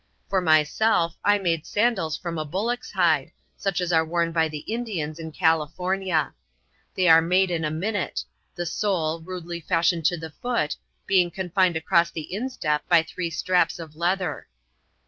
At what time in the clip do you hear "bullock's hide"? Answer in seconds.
2.43-3.31